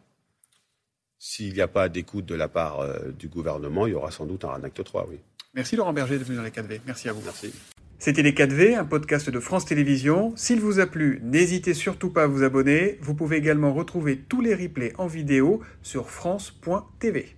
s'il 1.20 1.54
n'y 1.54 1.62
a 1.62 1.68
pas 1.68 1.89
d'écoute 1.89 2.25
de 2.25 2.36
la 2.36 2.48
part 2.48 2.80
euh, 2.80 3.12
du 3.18 3.27
gouvernement, 3.27 3.88
il 3.88 3.92
y 3.92 3.96
aura 3.96 4.12
sans 4.12 4.25
doute 4.25 4.46
un 4.46 4.63
acte 4.63 4.84
3, 4.84 5.08
oui. 5.10 5.18
Merci 5.54 5.75
Laurent 5.75 5.94
Berger 5.94 6.20
de 6.20 6.24
venir 6.24 6.42
dans 6.42 6.46
les 6.46 6.51
4V. 6.51 6.82
Merci 6.86 7.10
à 7.10 7.13
vous. 7.13 7.22
Merci. 7.24 7.51
C'était 8.00 8.22
Les 8.22 8.34
4V, 8.34 8.77
un 8.77 8.86
podcast 8.86 9.30
de 9.30 9.39
France 9.39 9.66
Télévisions. 9.66 10.34
S'il 10.36 10.60
vous 10.60 10.80
a 10.80 10.86
plu, 10.86 11.20
n'hésitez 11.24 11.74
surtout 11.74 12.12
pas 12.12 12.24
à 12.24 12.27
vous 12.27 12.44
abonner. 12.44 13.00
Vous 13.01 13.16
pouvez 13.16 13.38
également 13.38 13.74
retrouver 13.74 14.18
tous 14.18 14.42
les 14.42 14.54
replays 14.54 14.94
en 15.00 15.08
vidéo 15.08 15.62
sur 15.82 16.12
France.tv. 16.12 17.37